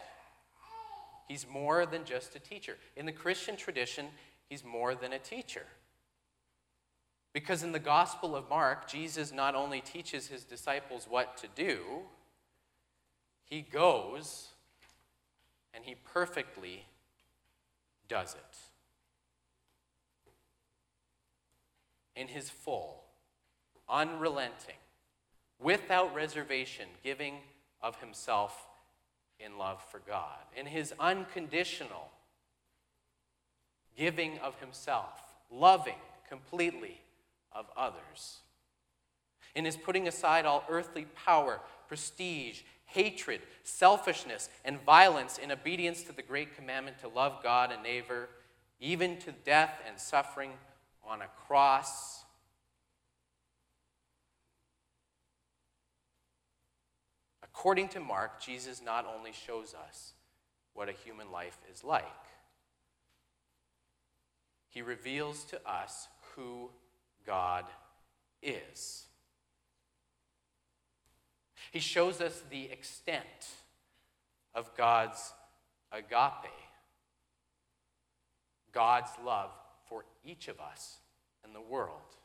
he's 1.28 1.46
more 1.48 1.86
than 1.86 2.04
just 2.04 2.36
a 2.36 2.40
teacher. 2.40 2.78
In 2.96 3.06
the 3.06 3.12
Christian 3.12 3.56
tradition, 3.56 4.08
he's 4.50 4.64
more 4.64 4.96
than 4.96 5.14
a 5.14 5.20
teacher. 5.20 5.68
Because 7.32 7.62
in 7.62 7.74
the 7.74 7.80
Gospel 7.80 8.36
of 8.36 8.50
Mark, 8.50 8.90
Jesus 8.90 9.32
not 9.32 9.54
only 9.54 9.82
teaches 9.82 10.30
his 10.30 10.44
disciples 10.44 11.06
what 11.08 11.38
to 11.38 11.48
do, 11.56 11.78
he 13.46 13.62
goes 13.62 14.48
and 15.76 15.86
he 15.86 15.94
perfectly 15.94 16.86
does 18.08 18.34
it. 18.34 18.69
In 22.20 22.28
his 22.28 22.50
full, 22.50 23.06
unrelenting, 23.88 24.76
without 25.58 26.14
reservation 26.14 26.90
giving 27.02 27.36
of 27.82 27.96
himself 28.02 28.68
in 29.40 29.58
love 29.58 29.82
for 29.90 30.00
God, 30.00 30.40
in 30.54 30.66
his 30.66 30.94
unconditional 31.00 32.10
giving 33.98 34.38
of 34.40 34.60
himself, 34.60 35.22
loving 35.50 35.96
completely 36.28 37.00
of 37.54 37.68
others, 37.78 38.40
in 39.56 39.64
his 39.64 39.78
putting 39.78 40.06
aside 40.06 40.46
all 40.46 40.66
earthly 40.68 41.06
power, 41.26 41.62
prestige, 41.88 42.64
hatred, 42.84 43.40
selfishness, 43.64 44.50
and 44.66 44.82
violence 44.82 45.38
in 45.38 45.54
obedience 45.54 46.04
to 46.04 46.12
the 46.12 46.22
great 46.22 46.54
commandment 46.54 47.00
to 47.00 47.08
love 47.08 47.42
God 47.42 47.72
and 47.72 47.82
neighbor, 47.82 48.28
even 48.82 49.16
to 49.20 49.32
death 49.32 49.80
and 49.88 49.98
suffering 49.98 50.52
on 51.10 51.22
a 51.22 51.28
cross. 51.48 52.24
According 57.44 57.90
to 57.90 58.00
Mark, 58.00 58.42
Jesus 58.42 58.82
not 58.84 59.06
only 59.18 59.32
shows 59.32 59.74
us 59.74 60.14
what 60.74 60.88
a 60.88 60.94
human 60.94 61.32
life 61.32 61.58
is 61.74 61.84
like, 61.84 62.04
he 64.70 64.82
reveals 64.82 65.44
to 65.46 65.60
us 65.70 66.08
who 66.36 66.70
God 67.26 67.66
is. 68.44 69.06
He 71.72 71.80
shows 71.80 72.22
us 72.22 72.44
the 72.50 72.72
extent 72.72 73.48
of 74.54 74.76
God's 74.78 75.34
agape, 75.92 76.54
God's 78.72 79.12
love 79.26 79.50
for 79.90 80.06
each 80.24 80.48
of 80.48 80.60
us 80.60 81.00
in 81.44 81.54
the 81.54 81.62
world, 81.62 82.16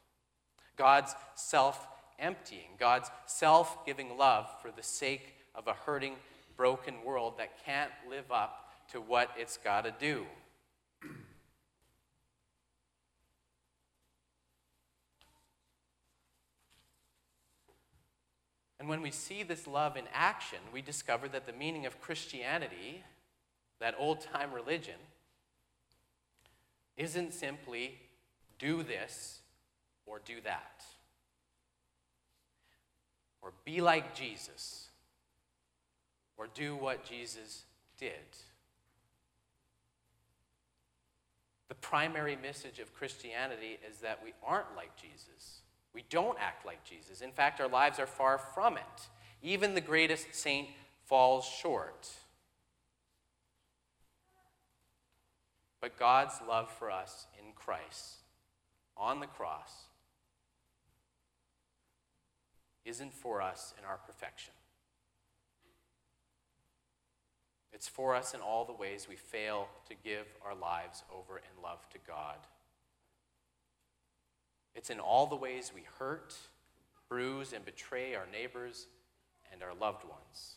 God's 0.76 1.14
self 1.34 1.88
emptying, 2.18 2.76
God's 2.78 3.10
self 3.26 3.84
giving 3.86 4.16
love 4.16 4.48
for 4.62 4.70
the 4.70 4.82
sake 4.82 5.34
of 5.54 5.66
a 5.66 5.72
hurting, 5.72 6.16
broken 6.56 7.02
world 7.04 7.38
that 7.38 7.64
can't 7.64 7.90
live 8.08 8.30
up 8.30 8.70
to 8.92 9.00
what 9.00 9.30
it's 9.36 9.56
got 9.56 9.84
to 9.84 9.94
do. 9.98 10.26
And 18.84 18.90
when 18.90 19.00
we 19.00 19.10
see 19.10 19.42
this 19.42 19.66
love 19.66 19.96
in 19.96 20.04
action, 20.12 20.58
we 20.70 20.82
discover 20.82 21.26
that 21.28 21.46
the 21.46 21.54
meaning 21.54 21.86
of 21.86 22.02
Christianity, 22.02 23.02
that 23.80 23.94
old 23.98 24.20
time 24.20 24.52
religion, 24.52 24.96
isn't 26.96 27.34
simply 27.34 27.98
do 28.58 28.82
this 28.82 29.40
or 30.06 30.20
do 30.24 30.40
that 30.44 30.84
or 33.44 33.52
be 33.64 33.82
like 33.82 34.14
Jesus, 34.14 34.88
or 36.38 36.48
do 36.54 36.74
what 36.74 37.04
Jesus 37.04 37.64
did. 37.98 38.10
The 41.68 41.74
primary 41.74 42.36
message 42.40 42.78
of 42.78 42.94
Christianity 42.94 43.78
is 43.88 43.98
that 43.98 44.20
we 44.24 44.32
aren't 44.42 44.74
like 44.74 44.96
Jesus. 44.96 45.60
We 45.92 46.04
don't 46.08 46.38
act 46.40 46.64
like 46.64 46.82
Jesus. 46.84 47.20
In 47.20 47.32
fact, 47.32 47.60
our 47.60 47.68
lives 47.68 47.98
are 47.98 48.06
far 48.06 48.38
from 48.38 48.78
it. 48.78 49.08
Even 49.42 49.74
the 49.74 49.80
greatest 49.80 50.34
saint 50.34 50.68
falls 51.04 51.44
short. 51.44 52.08
But 55.84 55.98
God's 55.98 56.40
love 56.48 56.70
for 56.70 56.90
us 56.90 57.26
in 57.38 57.52
Christ 57.54 58.22
on 58.96 59.20
the 59.20 59.26
cross 59.26 59.82
isn't 62.86 63.12
for 63.12 63.42
us 63.42 63.74
in 63.78 63.84
our 63.84 63.98
perfection. 63.98 64.54
It's 67.70 67.86
for 67.86 68.14
us 68.14 68.32
in 68.32 68.40
all 68.40 68.64
the 68.64 68.72
ways 68.72 69.08
we 69.10 69.16
fail 69.16 69.68
to 69.90 69.94
give 70.02 70.24
our 70.42 70.54
lives 70.54 71.04
over 71.14 71.36
in 71.36 71.62
love 71.62 71.86
to 71.90 71.98
God. 72.08 72.38
It's 74.74 74.88
in 74.88 75.00
all 75.00 75.26
the 75.26 75.36
ways 75.36 75.70
we 75.74 75.82
hurt, 75.98 76.34
bruise, 77.10 77.52
and 77.52 77.62
betray 77.62 78.14
our 78.14 78.26
neighbors 78.32 78.86
and 79.52 79.62
our 79.62 79.74
loved 79.78 80.04
ones. 80.04 80.54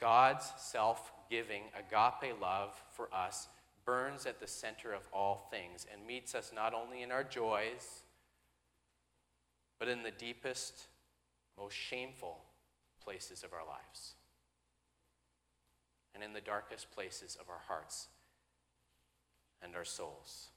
God's 0.00 0.50
self 0.56 1.12
giving, 1.30 1.62
agape 1.78 2.40
love 2.40 2.74
for 2.92 3.08
us 3.14 3.48
burns 3.84 4.26
at 4.26 4.40
the 4.40 4.46
center 4.46 4.92
of 4.92 5.06
all 5.12 5.46
things 5.50 5.86
and 5.92 6.06
meets 6.06 6.34
us 6.34 6.52
not 6.54 6.74
only 6.74 7.02
in 7.02 7.12
our 7.12 7.24
joys 7.24 8.02
but 9.78 9.88
in 9.88 10.02
the 10.02 10.10
deepest, 10.10 10.86
most 11.58 11.76
shameful 11.76 12.38
places 13.02 13.42
of 13.42 13.52
our 13.52 13.66
lives 13.66 14.14
and 16.14 16.22
in 16.22 16.32
the 16.32 16.40
darkest 16.40 16.90
places 16.92 17.36
of 17.40 17.50
our 17.50 17.60
hearts 17.66 18.08
and 19.62 19.74
our 19.74 19.84
souls. 19.84 20.48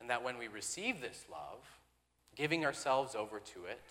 And 0.00 0.08
that 0.08 0.24
when 0.24 0.38
we 0.38 0.48
receive 0.48 1.00
this 1.00 1.26
love, 1.30 1.79
giving 2.40 2.64
ourselves 2.64 3.14
over 3.14 3.38
to 3.38 3.66
it, 3.66 3.82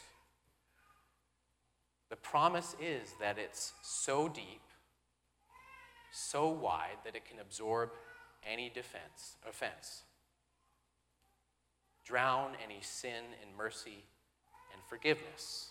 the 2.09 2.15
promise 2.15 2.75
is 2.81 3.13
that 3.21 3.38
it's 3.38 3.73
so 3.83 4.27
deep, 4.27 4.63
so 6.12 6.49
wide, 6.49 6.97
that 7.05 7.15
it 7.15 7.25
can 7.25 7.38
absorb 7.39 7.91
any 8.43 8.67
defense, 8.67 9.38
offense. 9.47 10.01
Drown 12.03 12.53
any 12.65 12.79
sin 12.81 13.23
in 13.43 13.55
mercy 13.55 14.05
and 14.73 14.81
forgiveness. 14.89 15.67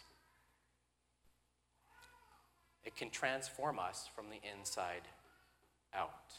It 2.85 2.95
can 2.95 3.11
transform 3.11 3.81
us 3.81 4.09
from 4.15 4.27
the 4.31 4.39
inside 4.57 5.03
out. 5.93 6.31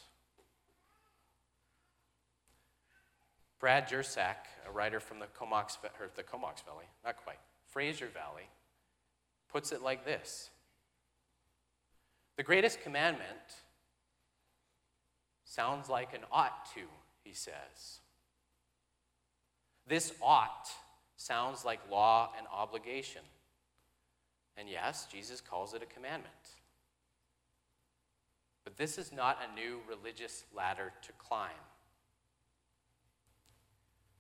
Brad 3.60 3.90
Jersak, 3.90 4.48
a 4.68 4.72
writer 4.72 5.00
from 5.00 5.20
the 5.20 5.28
Comox, 5.28 5.78
or 6.00 6.10
the 6.16 6.24
Comox 6.24 6.62
Valley, 6.62 6.86
not 7.04 7.18
quite, 7.18 7.40
Fraser 7.68 8.08
Valley, 8.08 8.50
puts 9.52 9.72
it 9.72 9.82
like 9.82 10.06
this 10.06 10.50
The 12.38 12.44
greatest 12.44 12.82
commandment 12.82 13.28
Sounds 15.50 15.90
like 15.90 16.14
an 16.14 16.22
ought 16.32 16.68
to, 16.76 16.82
he 17.24 17.34
says. 17.34 18.02
This 19.88 20.14
ought 20.22 20.70
sounds 21.18 21.66
like 21.66 21.80
law 21.90 22.30
and 22.38 22.46
obligation. 22.54 23.24
And 24.56 24.70
yes, 24.70 25.08
Jesus 25.12 25.42
calls 25.42 25.74
it 25.74 25.82
a 25.82 25.88
commandment. 25.88 26.36
But 28.64 28.78
this 28.78 29.00
is 29.00 29.12
not 29.12 29.40
a 29.42 29.56
new 29.56 29.80
religious 29.90 30.44
ladder 30.56 30.94
to 31.02 31.12
climb. 31.14 31.50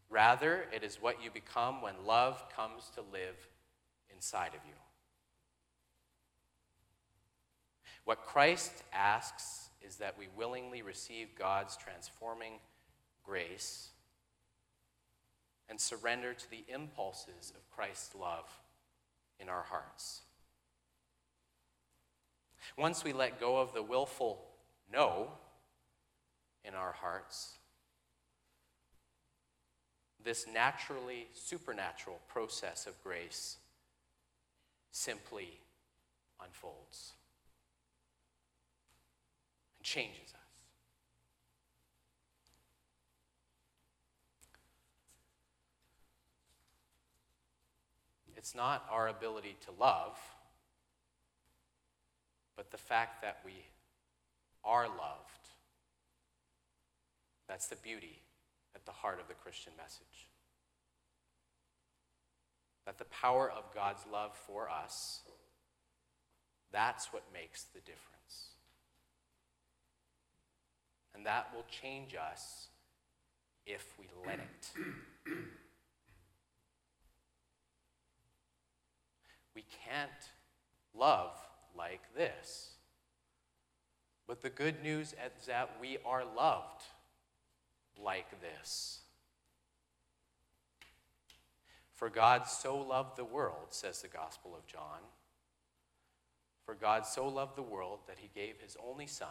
Rather, 0.09 0.65
it 0.73 0.83
is 0.83 1.01
what 1.01 1.23
you 1.23 1.29
become 1.29 1.81
when 1.81 1.93
love 2.05 2.43
comes 2.55 2.89
to 2.95 3.01
live 3.13 3.47
inside 4.13 4.49
of 4.49 4.65
you. 4.67 4.73
What 8.05 8.25
Christ 8.25 8.71
asks 8.91 9.69
is 9.85 9.97
that 9.97 10.17
we 10.17 10.27
willingly 10.35 10.81
receive 10.81 11.35
God's 11.37 11.77
transforming 11.77 12.53
grace 13.23 13.89
and 15.69 15.79
surrender 15.79 16.33
to 16.33 16.49
the 16.49 16.65
impulses 16.67 17.53
of 17.55 17.69
Christ's 17.69 18.15
love 18.15 18.49
in 19.39 19.47
our 19.47 19.61
hearts. 19.61 20.21
Once 22.77 23.03
we 23.03 23.13
let 23.13 23.39
go 23.39 23.57
of 23.57 23.73
the 23.73 23.83
willful 23.83 24.43
no 24.91 25.29
in 26.65 26.73
our 26.73 26.93
hearts, 26.93 27.58
this 30.29 30.45
naturally 30.53 31.25
supernatural 31.33 32.19
process 32.27 32.85
of 32.85 32.93
grace 33.03 33.57
simply 34.91 35.57
unfolds 36.39 37.13
and 39.79 39.83
changes 39.83 40.31
us. 40.35 40.39
It's 48.37 48.53
not 48.53 48.85
our 48.91 49.07
ability 49.07 49.57
to 49.65 49.71
love, 49.81 50.15
but 52.55 52.69
the 52.69 52.77
fact 52.77 53.23
that 53.23 53.39
we 53.43 53.65
are 54.63 54.87
loved. 54.87 55.49
That's 57.47 57.65
the 57.65 57.77
beauty 57.77 58.19
at 58.75 58.85
the 58.85 58.91
heart 58.91 59.19
of 59.19 59.27
the 59.27 59.33
Christian 59.33 59.73
message. 59.77 60.29
That 62.85 62.97
the 62.97 63.05
power 63.05 63.51
of 63.51 63.73
God's 63.73 64.05
love 64.11 64.35
for 64.35 64.69
us, 64.69 65.21
that's 66.71 67.13
what 67.13 67.23
makes 67.33 67.63
the 67.63 67.79
difference. 67.79 68.55
And 71.13 71.25
that 71.25 71.47
will 71.53 71.65
change 71.69 72.15
us 72.15 72.67
if 73.65 73.85
we 73.99 74.05
let 74.25 74.39
it. 74.39 74.71
We 79.55 79.65
can't 79.85 80.09
love 80.97 81.35
like 81.77 82.01
this. 82.15 82.71
But 84.27 84.41
the 84.41 84.49
good 84.49 84.81
news 84.81 85.13
is 85.13 85.47
that 85.47 85.71
we 85.81 85.97
are 86.05 86.23
loved 86.37 86.83
like 88.03 88.41
this. 88.41 88.99
For 91.93 92.09
God 92.09 92.47
so 92.47 92.77
loved 92.77 93.17
the 93.17 93.25
world, 93.25 93.67
says 93.71 94.01
the 94.01 94.07
Gospel 94.07 94.55
of 94.55 94.65
John. 94.65 94.99
For 96.65 96.75
God 96.75 97.05
so 97.05 97.27
loved 97.27 97.57
the 97.57 97.61
world 97.61 97.99
that 98.07 98.19
he 98.19 98.29
gave 98.33 98.61
his 98.61 98.77
only 98.87 99.07
Son, 99.07 99.27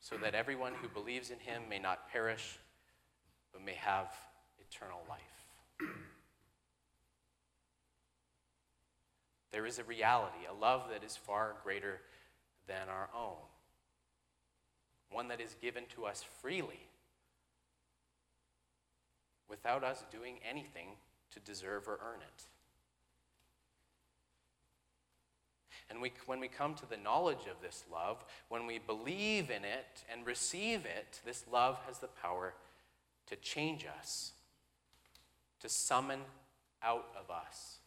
so 0.00 0.16
that 0.18 0.34
everyone 0.34 0.74
who 0.74 0.88
believes 0.88 1.30
in 1.30 1.38
him 1.38 1.62
may 1.70 1.78
not 1.78 2.10
perish, 2.10 2.58
but 3.52 3.64
may 3.64 3.74
have 3.74 4.12
eternal 4.58 5.00
life. 5.08 5.88
There 9.52 9.66
is 9.66 9.78
a 9.78 9.84
reality, 9.84 10.46
a 10.50 10.54
love 10.54 10.88
that 10.90 11.04
is 11.04 11.16
far 11.16 11.56
greater 11.62 12.00
than 12.66 12.88
our 12.88 13.08
own, 13.14 13.36
one 15.12 15.28
that 15.28 15.40
is 15.40 15.56
given 15.60 15.84
to 15.94 16.04
us 16.04 16.24
freely 16.40 16.88
without 19.48 19.84
us 19.84 20.04
doing 20.10 20.36
anything 20.48 20.88
to 21.30 21.40
deserve 21.40 21.86
or 21.86 21.98
earn 22.02 22.20
it. 22.20 22.44
And 25.90 26.00
we, 26.00 26.12
when 26.24 26.40
we 26.40 26.48
come 26.48 26.74
to 26.76 26.88
the 26.88 26.96
knowledge 26.96 27.46
of 27.50 27.60
this 27.60 27.84
love, 27.92 28.24
when 28.48 28.66
we 28.66 28.78
believe 28.78 29.50
in 29.50 29.64
it 29.64 30.04
and 30.10 30.26
receive 30.26 30.86
it, 30.86 31.20
this 31.26 31.44
love 31.52 31.78
has 31.86 31.98
the 31.98 32.08
power 32.08 32.54
to 33.26 33.36
change 33.36 33.86
us, 33.98 34.32
to 35.60 35.68
summon 35.68 36.20
out 36.82 37.08
of 37.18 37.30
us 37.30 37.78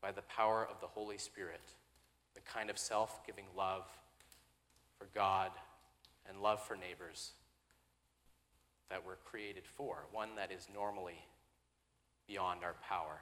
by 0.00 0.12
the 0.12 0.22
power 0.22 0.66
of 0.70 0.80
the 0.80 0.86
Holy 0.86 1.18
Spirit, 1.18 1.72
the 2.34 2.40
kind 2.40 2.70
of 2.70 2.78
self 2.78 3.26
giving 3.26 3.46
love 3.56 3.82
for 4.96 5.08
God 5.12 5.50
and 6.28 6.40
love 6.40 6.62
for 6.62 6.76
neighbors 6.76 7.32
that 8.90 9.04
we're 9.04 9.16
created 9.16 9.64
for, 9.66 10.06
one 10.12 10.30
that 10.36 10.52
is 10.52 10.68
normally 10.72 11.26
beyond 12.26 12.62
our 12.62 12.74
power 12.88 13.20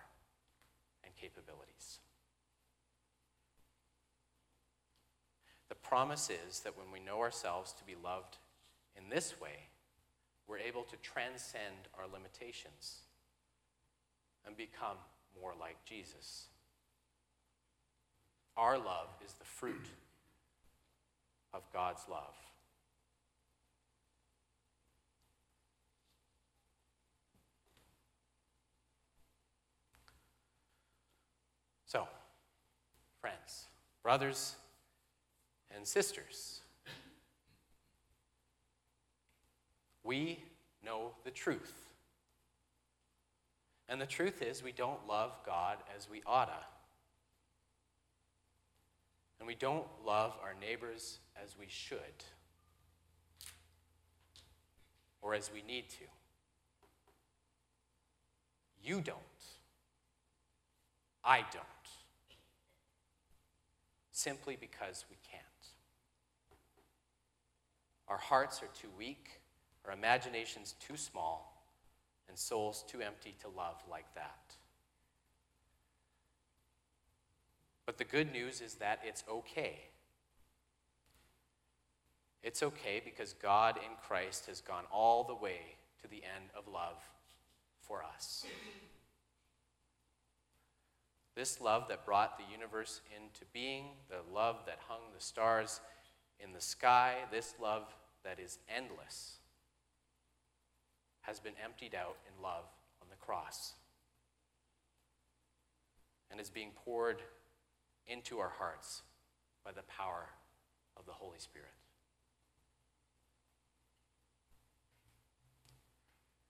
and 1.04 1.14
capabilities. 1.16 1.98
The 5.68 5.74
promise 5.74 6.30
is 6.30 6.60
that 6.60 6.76
when 6.76 6.92
we 6.92 7.00
know 7.00 7.20
ourselves 7.20 7.72
to 7.74 7.84
be 7.84 7.94
loved 8.02 8.36
in 8.96 9.08
this 9.08 9.40
way, 9.40 9.68
we're 10.46 10.58
able 10.58 10.82
to 10.84 10.96
transcend 10.96 11.88
our 11.98 12.04
limitations 12.12 12.98
and 14.46 14.56
become 14.56 14.98
more 15.40 15.52
like 15.58 15.76
Jesus. 15.84 16.46
Our 18.56 18.76
love 18.76 19.08
is 19.24 19.32
the 19.34 19.44
fruit 19.44 19.86
of 21.52 21.62
God's 21.72 22.02
love. 22.10 22.34
So, 31.86 32.08
friends, 33.24 33.68
brothers, 34.02 34.54
and 35.74 35.86
sisters, 35.86 36.60
we 40.02 40.38
know 40.84 41.12
the 41.24 41.30
truth. 41.30 41.72
And 43.88 43.98
the 43.98 44.04
truth 44.04 44.42
is, 44.42 44.62
we 44.62 44.72
don't 44.72 45.08
love 45.08 45.32
God 45.46 45.78
as 45.96 46.06
we 46.10 46.20
oughta. 46.26 46.66
And 49.40 49.46
we 49.46 49.54
don't 49.54 49.86
love 50.04 50.34
our 50.42 50.52
neighbors 50.60 51.20
as 51.42 51.56
we 51.58 51.64
should 51.66 51.98
or 55.22 55.32
as 55.32 55.50
we 55.50 55.62
need 55.66 55.88
to. 55.88 56.04
You 58.82 59.00
don't. 59.00 59.16
I 61.24 61.38
don't. 61.50 61.73
Simply 64.14 64.56
because 64.58 65.04
we 65.10 65.16
can't. 65.28 65.42
Our 68.06 68.16
hearts 68.16 68.62
are 68.62 68.68
too 68.80 68.86
weak, 68.96 69.40
our 69.84 69.92
imaginations 69.92 70.76
too 70.78 70.96
small, 70.96 71.66
and 72.28 72.38
souls 72.38 72.84
too 72.86 73.00
empty 73.00 73.34
to 73.42 73.48
love 73.48 73.82
like 73.90 74.06
that. 74.14 74.54
But 77.86 77.98
the 77.98 78.04
good 78.04 78.32
news 78.32 78.60
is 78.60 78.74
that 78.74 79.00
it's 79.04 79.24
okay. 79.28 79.80
It's 82.44 82.62
okay 82.62 83.02
because 83.04 83.32
God 83.32 83.78
in 83.78 83.96
Christ 84.06 84.46
has 84.46 84.60
gone 84.60 84.84
all 84.92 85.24
the 85.24 85.34
way 85.34 85.58
to 86.02 86.08
the 86.08 86.22
end 86.22 86.50
of 86.56 86.72
love 86.72 87.02
for 87.80 88.04
us. 88.04 88.46
This 91.36 91.60
love 91.60 91.88
that 91.88 92.06
brought 92.06 92.38
the 92.38 92.44
universe 92.52 93.00
into 93.16 93.44
being, 93.52 93.86
the 94.08 94.22
love 94.32 94.60
that 94.66 94.78
hung 94.86 95.00
the 95.14 95.22
stars 95.22 95.80
in 96.38 96.52
the 96.52 96.60
sky, 96.60 97.16
this 97.32 97.54
love 97.60 97.82
that 98.24 98.38
is 98.38 98.58
endless, 98.74 99.38
has 101.22 101.40
been 101.40 101.54
emptied 101.62 101.94
out 101.94 102.16
in 102.28 102.42
love 102.42 102.64
on 103.02 103.08
the 103.10 103.16
cross 103.16 103.74
and 106.30 106.40
is 106.40 106.50
being 106.50 106.70
poured 106.84 107.22
into 108.06 108.38
our 108.38 108.52
hearts 108.58 109.02
by 109.64 109.72
the 109.72 109.82
power 109.82 110.28
of 110.96 111.06
the 111.06 111.12
Holy 111.12 111.38
Spirit. 111.38 111.68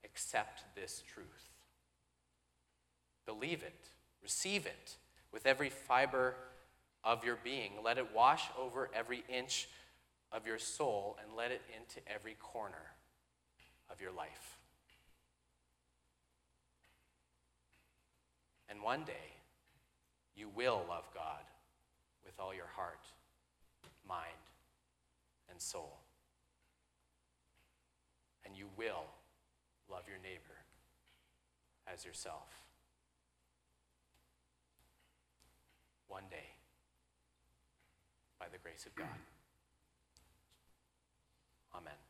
Accept 0.04 0.64
this 0.74 1.02
truth. 1.12 1.50
Believe 3.26 3.62
it. 3.62 3.88
Receive 4.24 4.64
it 4.64 4.96
with 5.32 5.46
every 5.46 5.68
fiber 5.68 6.34
of 7.04 7.22
your 7.24 7.38
being. 7.44 7.72
Let 7.84 7.98
it 7.98 8.08
wash 8.14 8.44
over 8.58 8.90
every 8.94 9.22
inch 9.28 9.68
of 10.32 10.46
your 10.46 10.58
soul 10.58 11.18
and 11.22 11.36
let 11.36 11.50
it 11.50 11.60
into 11.78 12.00
every 12.12 12.34
corner 12.40 12.94
of 13.90 14.00
your 14.00 14.12
life. 14.12 14.56
And 18.70 18.82
one 18.82 19.04
day, 19.04 19.36
you 20.34 20.48
will 20.48 20.82
love 20.88 21.04
God 21.14 21.44
with 22.24 22.40
all 22.40 22.54
your 22.54 22.70
heart, 22.74 23.06
mind, 24.08 24.24
and 25.50 25.60
soul. 25.60 25.98
And 28.46 28.56
you 28.56 28.66
will 28.78 29.04
love 29.90 30.04
your 30.08 30.18
neighbor 30.18 30.64
as 31.86 32.06
yourself. 32.06 32.63
one 36.14 36.30
day 36.30 36.54
by 38.38 38.46
the 38.52 38.58
grace 38.62 38.86
of 38.86 38.94
God. 38.94 39.18
Amen. 41.74 42.03